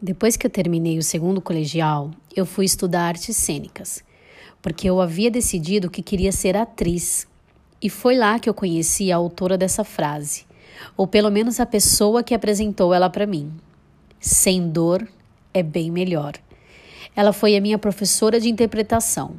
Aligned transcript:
Depois 0.00 0.36
que 0.36 0.46
eu 0.46 0.50
terminei 0.50 0.98
o 0.98 1.02
segundo 1.02 1.40
colegial, 1.40 2.10
eu 2.34 2.44
fui 2.44 2.66
estudar 2.66 3.06
artes 3.06 3.34
cênicas, 3.34 4.04
porque 4.60 4.86
eu 4.90 5.00
havia 5.00 5.30
decidido 5.30 5.88
que 5.88 6.02
queria 6.02 6.32
ser 6.32 6.54
atriz. 6.54 7.26
E 7.80 7.88
foi 7.88 8.14
lá 8.14 8.38
que 8.38 8.46
eu 8.46 8.52
conheci 8.52 9.10
a 9.10 9.16
autora 9.16 9.56
dessa 9.56 9.84
frase, 9.84 10.44
ou 10.98 11.06
pelo 11.06 11.30
menos 11.30 11.60
a 11.60 11.64
pessoa 11.64 12.22
que 12.22 12.34
apresentou 12.34 12.92
ela 12.92 13.08
para 13.08 13.26
mim. 13.26 13.50
Sem 14.20 14.68
dor 14.68 15.08
é 15.54 15.62
bem 15.62 15.90
melhor. 15.90 16.34
Ela 17.14 17.32
foi 17.32 17.56
a 17.56 17.60
minha 17.60 17.78
professora 17.78 18.38
de 18.38 18.50
interpretação 18.50 19.36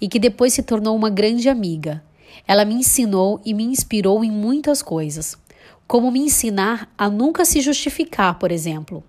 e 0.00 0.08
que 0.08 0.18
depois 0.18 0.52
se 0.52 0.64
tornou 0.64 0.96
uma 0.96 1.08
grande 1.08 1.48
amiga. 1.48 2.02
Ela 2.48 2.64
me 2.64 2.74
ensinou 2.74 3.40
e 3.44 3.54
me 3.54 3.62
inspirou 3.62 4.24
em 4.24 4.30
muitas 4.32 4.82
coisas, 4.82 5.38
como 5.86 6.10
me 6.10 6.18
ensinar 6.18 6.92
a 6.98 7.08
nunca 7.08 7.44
se 7.44 7.60
justificar, 7.60 8.36
por 8.40 8.50
exemplo 8.50 9.04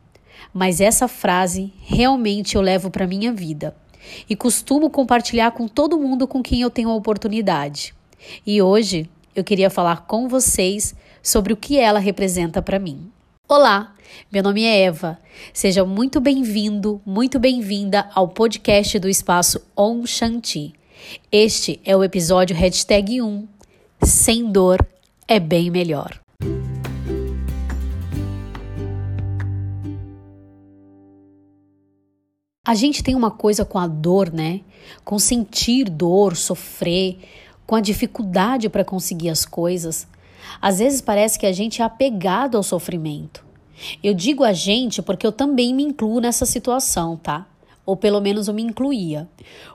mas 0.54 0.82
essa 0.82 1.08
frase 1.08 1.74
realmente 1.82 2.56
eu 2.56 2.62
levo 2.62 2.90
para 2.90 3.08
minha 3.08 3.32
vida 3.32 3.76
e 4.30 4.36
costumo 4.36 4.90
compartilhar 4.90 5.52
com 5.52 5.68
todo 5.68 6.00
mundo 6.00 6.28
com 6.28 6.42
quem 6.42 6.62
eu 6.62 6.70
tenho 6.70 6.90
a 6.90 6.96
oportunidade. 6.96 7.94
E 8.46 8.62
hoje 8.62 9.10
eu 9.36 9.44
queria 9.44 9.70
falar 9.70 10.06
com 10.08 10.28
vocês 10.28 10.96
sobre 11.22 11.54
o 11.54 11.58
que 11.58 11.78
ela 11.78 12.00
representa 12.00 12.62
para 12.62 12.80
mim. 12.80 13.12
Olá, 13.48 13.94
meu 14.32 14.44
nome 14.44 14.64
é 14.64 14.84
Eva. 14.84 15.20
Seja 15.54 15.84
muito 15.86 16.20
bem-vindo, 16.20 17.02
muito 17.06 17.40
bem-vinda 17.40 18.10
ao 18.14 18.28
podcast 18.28 18.98
do 19.00 19.10
Espaço 19.10 19.62
On 19.76 20.06
Shanti. 20.06 20.74
Este 21.32 21.80
é 21.84 21.96
o 21.96 22.04
episódio 22.04 22.56
hashtag 22.56 23.22
1. 23.22 23.48
Sem 24.04 24.52
dor 24.52 24.86
é 25.28 25.40
bem 25.40 25.70
melhor. 25.70 26.21
A 32.64 32.76
gente 32.76 33.02
tem 33.02 33.16
uma 33.16 33.32
coisa 33.32 33.66
com 33.66 33.80
a 33.80 33.88
dor, 33.88 34.32
né? 34.32 34.62
Com 35.04 35.18
sentir 35.18 35.90
dor, 35.90 36.36
sofrer, 36.36 37.18
com 37.66 37.74
a 37.74 37.82
dificuldade 37.82 38.70
para 38.70 38.86
conseguir 38.86 39.30
as 39.30 39.46
coisas. 39.46 40.08
Às 40.62 40.78
vezes 40.78 41.02
parece 41.02 41.40
que 41.40 41.48
a 41.48 41.52
gente 41.52 41.82
é 41.82 41.86
apegado 41.86 42.56
ao 42.56 42.62
sofrimento. 42.62 43.44
Eu 44.04 44.14
digo 44.14 44.44
a 44.44 44.54
gente 44.54 45.02
porque 45.02 45.26
eu 45.26 45.32
também 45.32 45.74
me 45.74 45.82
incluo 45.82 46.20
nessa 46.20 46.46
situação, 46.46 47.18
tá? 47.18 47.48
Ou 47.84 47.98
pelo 47.98 48.22
menos 48.22 48.48
eu 48.48 48.54
me 48.54 48.62
incluía. 48.62 49.28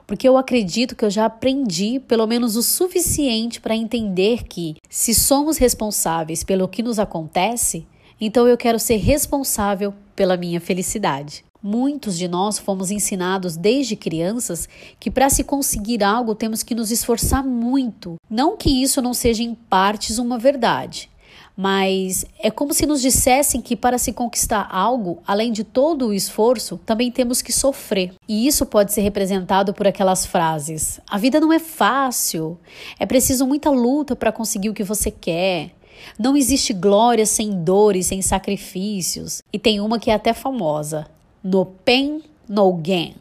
Porque 0.05 0.25
eu 0.25 0.37
acredito 0.37 0.95
que 0.95 1.03
eu 1.03 1.09
já 1.09 1.25
aprendi 1.25 1.99
pelo 1.99 2.25
menos 2.25 2.55
o 2.55 2.63
suficiente 2.63 3.59
para 3.59 3.75
entender 3.75 4.45
que, 4.45 4.77
se 4.89 5.13
somos 5.13 5.57
responsáveis 5.57 6.41
pelo 6.41 6.69
que 6.69 6.81
nos 6.81 6.99
acontece, 6.99 7.85
então 8.19 8.47
eu 8.47 8.55
quero 8.55 8.79
ser 8.79 8.95
responsável 8.95 9.93
pela 10.15 10.37
minha 10.37 10.61
felicidade. 10.61 11.43
Muitos 11.69 12.17
de 12.17 12.29
nós 12.29 12.57
fomos 12.57 12.91
ensinados 12.91 13.57
desde 13.57 13.97
crianças 13.97 14.69
que 14.97 15.11
para 15.11 15.29
se 15.29 15.43
conseguir 15.43 16.01
algo 16.01 16.33
temos 16.33 16.63
que 16.63 16.73
nos 16.73 16.91
esforçar 16.91 17.43
muito. 17.43 18.15
Não 18.29 18.55
que 18.55 18.69
isso 18.69 19.01
não 19.01 19.13
seja 19.13 19.43
em 19.43 19.53
partes 19.53 20.17
uma 20.17 20.39
verdade, 20.39 21.09
mas 21.57 22.25
é 22.39 22.49
como 22.49 22.73
se 22.73 22.85
nos 22.85 23.01
dissessem 23.01 23.59
que 23.59 23.75
para 23.75 23.97
se 23.97 24.13
conquistar 24.13 24.69
algo, 24.71 25.21
além 25.27 25.51
de 25.51 25.65
todo 25.65 26.07
o 26.07 26.13
esforço, 26.13 26.79
também 26.85 27.11
temos 27.11 27.41
que 27.41 27.51
sofrer. 27.51 28.13
E 28.29 28.47
isso 28.47 28.65
pode 28.65 28.93
ser 28.93 29.01
representado 29.01 29.73
por 29.73 29.85
aquelas 29.85 30.25
frases: 30.25 31.01
a 31.05 31.17
vida 31.17 31.37
não 31.37 31.51
é 31.51 31.59
fácil, 31.59 32.57
é 32.97 33.05
preciso 33.05 33.45
muita 33.45 33.69
luta 33.69 34.15
para 34.15 34.31
conseguir 34.31 34.69
o 34.69 34.73
que 34.73 34.85
você 34.85 35.11
quer. 35.11 35.75
Não 36.17 36.37
existe 36.37 36.71
glória 36.71 37.25
sem 37.25 37.61
dores, 37.61 38.05
sem 38.05 38.21
sacrifícios. 38.21 39.41
E 39.51 39.59
tem 39.59 39.81
uma 39.81 39.99
que 39.99 40.09
é 40.09 40.13
até 40.13 40.31
famosa: 40.31 41.16
no 41.43 41.65
pain, 41.65 42.21
no 42.47 42.73
gain, 42.73 43.15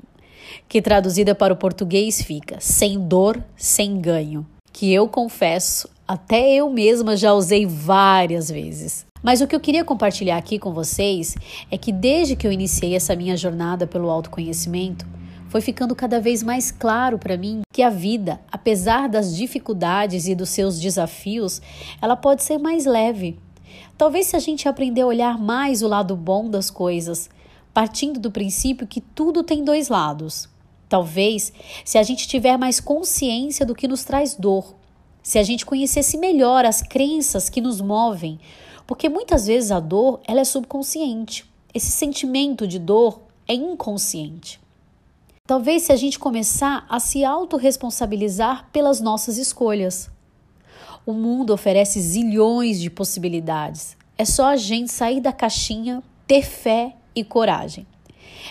que 0.68 0.82
traduzida 0.82 1.34
para 1.34 1.52
o 1.52 1.56
português 1.56 2.22
fica 2.22 2.58
sem 2.60 2.98
dor, 2.98 3.42
sem 3.56 4.00
ganho, 4.00 4.46
que 4.72 4.92
eu 4.92 5.08
confesso, 5.08 5.88
até 6.06 6.54
eu 6.54 6.70
mesma 6.70 7.16
já 7.16 7.32
usei 7.32 7.66
várias 7.66 8.50
vezes. 8.50 9.06
Mas 9.22 9.40
o 9.40 9.46
que 9.46 9.56
eu 9.56 9.60
queria 9.60 9.84
compartilhar 9.84 10.36
aqui 10.36 10.58
com 10.58 10.72
vocês 10.72 11.34
é 11.70 11.76
que 11.76 11.90
desde 11.90 12.36
que 12.36 12.46
eu 12.46 12.52
iniciei 12.52 12.94
essa 12.94 13.16
minha 13.16 13.36
jornada 13.36 13.86
pelo 13.86 14.10
autoconhecimento, 14.10 15.06
foi 15.48 15.60
ficando 15.60 15.94
cada 15.94 16.20
vez 16.20 16.42
mais 16.42 16.70
claro 16.70 17.18
para 17.18 17.36
mim 17.36 17.62
que 17.72 17.82
a 17.82 17.90
vida, 17.90 18.40
apesar 18.50 19.08
das 19.08 19.34
dificuldades 19.34 20.26
e 20.28 20.34
dos 20.34 20.50
seus 20.50 20.78
desafios, 20.78 21.62
ela 22.00 22.16
pode 22.16 22.42
ser 22.42 22.58
mais 22.58 22.84
leve. 22.84 23.38
Talvez 23.96 24.26
se 24.26 24.36
a 24.36 24.38
gente 24.38 24.68
aprender 24.68 25.02
a 25.02 25.06
olhar 25.06 25.38
mais 25.38 25.82
o 25.82 25.88
lado 25.88 26.14
bom 26.14 26.50
das 26.50 26.70
coisas, 26.70 27.30
partindo 27.76 28.18
do 28.18 28.30
princípio 28.30 28.86
que 28.86 29.02
tudo 29.02 29.42
tem 29.42 29.62
dois 29.62 29.90
lados. 29.90 30.48
Talvez, 30.88 31.52
se 31.84 31.98
a 31.98 32.02
gente 32.02 32.26
tiver 32.26 32.56
mais 32.56 32.80
consciência 32.80 33.66
do 33.66 33.74
que 33.74 33.86
nos 33.86 34.02
traz 34.02 34.34
dor, 34.34 34.74
se 35.22 35.38
a 35.38 35.42
gente 35.42 35.66
conhecesse 35.66 36.16
melhor 36.16 36.64
as 36.64 36.80
crenças 36.80 37.50
que 37.50 37.60
nos 37.60 37.82
movem, 37.82 38.40
porque 38.86 39.10
muitas 39.10 39.46
vezes 39.46 39.70
a 39.70 39.78
dor 39.78 40.20
ela 40.26 40.40
é 40.40 40.44
subconsciente. 40.44 41.44
Esse 41.74 41.90
sentimento 41.90 42.66
de 42.66 42.78
dor 42.78 43.20
é 43.46 43.52
inconsciente. 43.52 44.58
Talvez 45.46 45.82
se 45.82 45.92
a 45.92 45.96
gente 45.96 46.18
começar 46.18 46.86
a 46.88 46.98
se 46.98 47.26
autorresponsabilizar 47.26 48.70
pelas 48.72 49.02
nossas 49.02 49.36
escolhas. 49.36 50.10
O 51.04 51.12
mundo 51.12 51.52
oferece 51.52 52.00
zilhões 52.00 52.80
de 52.80 52.88
possibilidades. 52.88 53.98
É 54.16 54.24
só 54.24 54.46
a 54.46 54.56
gente 54.56 54.90
sair 54.90 55.20
da 55.20 55.30
caixinha, 55.30 56.02
ter 56.26 56.42
fé 56.42 56.96
e 57.16 57.24
coragem. 57.24 57.86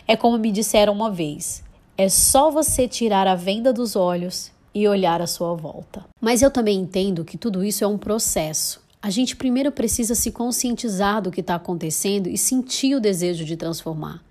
É 0.08 0.18
como 0.18 0.38
me 0.38 0.52
disseram 0.52 0.92
uma 0.92 1.12
vez: 1.12 1.64
é 1.98 2.10
só 2.10 2.50
você 2.52 2.88
tirar 2.88 3.28
a 3.28 3.36
venda 3.36 3.72
dos 3.72 3.96
olhos 3.96 4.52
e 4.74 4.88
olhar 4.88 5.22
à 5.22 5.28
sua 5.28 5.54
volta. 5.54 6.04
Mas 6.20 6.42
eu 6.42 6.52
também 6.52 6.78
entendo 6.80 7.24
que 7.24 7.38
tudo 7.38 7.64
isso 7.64 7.84
é 7.84 7.88
um 7.88 7.98
processo. 7.98 8.84
A 9.02 9.10
gente 9.10 9.36
primeiro 9.36 9.72
precisa 9.72 10.16
se 10.16 10.32
conscientizar 10.32 11.22
do 11.22 11.32
que 11.32 11.40
está 11.40 11.56
acontecendo 11.56 12.28
e 12.28 12.38
sentir 12.38 12.96
o 12.96 13.00
desejo 13.00 13.46
de 13.46 13.56
transformar. 13.56 14.22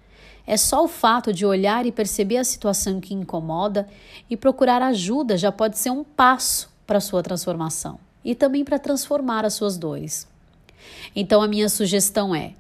É 0.47 0.56
só 0.59 0.84
o 0.84 0.89
fato 0.89 1.33
de 1.33 1.47
olhar 1.47 1.87
e 1.87 1.93
perceber 1.93 2.37
a 2.37 2.45
situação 2.45 3.01
que 3.01 3.15
incomoda 3.15 3.89
e 4.28 4.37
procurar 4.37 4.83
ajuda 4.83 5.39
já 5.39 5.51
pode 5.51 5.78
ser 5.78 5.91
um 5.91 6.05
passo 6.05 6.71
para 6.87 7.01
sua 7.01 7.22
transformação 7.22 7.99
e 8.22 8.34
também 8.34 8.65
para 8.65 8.78
transformar 8.78 9.45
as 9.45 9.55
suas 9.55 9.78
dores. 9.78 10.27
Então, 11.16 11.41
a 11.41 11.49
minha 11.49 11.69
sugestão 11.69 12.34
é: 12.34 12.53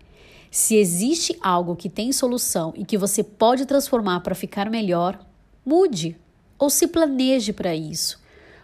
se 0.54 0.76
existe 0.76 1.36
algo 1.40 1.74
que 1.74 1.90
tem 1.90 2.12
solução 2.12 2.72
e 2.76 2.84
que 2.84 2.96
você 2.96 3.24
pode 3.24 3.66
transformar 3.66 4.20
para 4.20 4.36
ficar 4.36 4.70
melhor, 4.70 5.18
mude 5.66 6.16
ou 6.56 6.70
se 6.70 6.86
planeje 6.86 7.52
para 7.52 7.74
isso. 7.74 8.22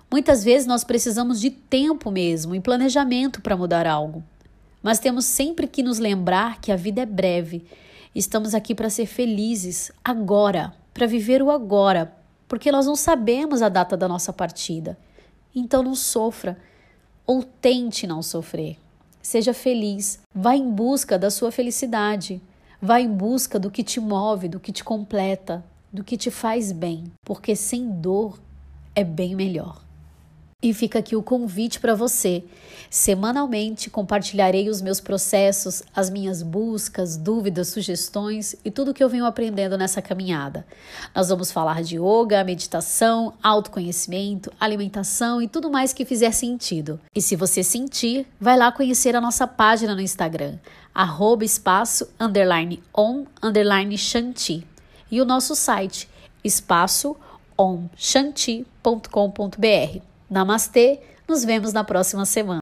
Muitas 0.08 0.44
vezes 0.44 0.68
nós 0.68 0.84
precisamos 0.84 1.40
de 1.40 1.50
tempo 1.50 2.08
mesmo 2.12 2.54
e 2.54 2.60
planejamento 2.60 3.42
para 3.42 3.56
mudar 3.56 3.88
algo. 3.88 4.22
Mas 4.80 5.00
temos 5.00 5.24
sempre 5.24 5.66
que 5.66 5.82
nos 5.82 5.98
lembrar 5.98 6.60
que 6.60 6.70
a 6.70 6.76
vida 6.76 7.02
é 7.02 7.06
breve. 7.06 7.64
Estamos 8.14 8.54
aqui 8.54 8.72
para 8.72 8.88
ser 8.88 9.06
felizes 9.06 9.90
agora, 10.04 10.72
para 10.94 11.08
viver 11.08 11.42
o 11.42 11.50
agora, 11.50 12.16
porque 12.46 12.70
nós 12.70 12.86
não 12.86 12.94
sabemos 12.94 13.62
a 13.62 13.68
data 13.68 13.96
da 13.96 14.06
nossa 14.06 14.32
partida. 14.32 14.96
Então 15.52 15.82
não 15.82 15.96
sofra 15.96 16.56
ou 17.26 17.42
tente 17.42 18.06
não 18.06 18.22
sofrer. 18.22 18.78
Seja 19.22 19.52
feliz. 19.52 20.20
Vá 20.34 20.54
em 20.56 20.70
busca 20.70 21.18
da 21.18 21.30
sua 21.30 21.52
felicidade. 21.52 22.40
Vá 22.80 23.00
em 23.00 23.08
busca 23.08 23.58
do 23.58 23.70
que 23.70 23.84
te 23.84 24.00
move, 24.00 24.48
do 24.48 24.58
que 24.58 24.72
te 24.72 24.82
completa, 24.82 25.64
do 25.92 26.02
que 26.02 26.16
te 26.16 26.30
faz 26.30 26.72
bem, 26.72 27.04
porque 27.24 27.54
sem 27.54 27.90
dor 27.90 28.38
é 28.94 29.04
bem 29.04 29.34
melhor. 29.34 29.89
E 30.62 30.74
fica 30.74 30.98
aqui 30.98 31.16
o 31.16 31.22
convite 31.22 31.80
para 31.80 31.94
você. 31.94 32.44
Semanalmente 32.90 33.88
compartilharei 33.88 34.68
os 34.68 34.82
meus 34.82 35.00
processos, 35.00 35.82
as 35.94 36.10
minhas 36.10 36.42
buscas, 36.42 37.16
dúvidas, 37.16 37.68
sugestões 37.68 38.54
e 38.62 38.70
tudo 38.70 38.92
que 38.92 39.02
eu 39.02 39.08
venho 39.08 39.24
aprendendo 39.24 39.78
nessa 39.78 40.02
caminhada. 40.02 40.66
Nós 41.14 41.30
vamos 41.30 41.50
falar 41.50 41.82
de 41.82 41.96
yoga, 41.96 42.44
meditação, 42.44 43.32
autoconhecimento, 43.42 44.52
alimentação 44.60 45.40
e 45.40 45.48
tudo 45.48 45.70
mais 45.70 45.94
que 45.94 46.04
fizer 46.04 46.32
sentido. 46.32 47.00
E 47.14 47.22
se 47.22 47.36
você 47.36 47.62
sentir, 47.62 48.26
vai 48.38 48.58
lá 48.58 48.70
conhecer 48.70 49.16
a 49.16 49.20
nossa 49.20 49.46
página 49.46 49.94
no 49.94 50.02
Instagram, 50.02 50.58
arroba 50.94 51.42
espaço, 51.42 52.06
underline 52.18 52.82
on, 52.94 53.24
underline 53.42 53.96
shanti. 53.96 54.66
E 55.10 55.22
o 55.22 55.24
nosso 55.24 55.54
site, 55.54 56.06
espaço 56.44 57.16
onshanti.com.br. 57.56 60.09
Namastê, 60.30 61.00
nos 61.28 61.44
vemos 61.44 61.72
na 61.72 61.82
próxima 61.82 62.24
semana. 62.24 62.58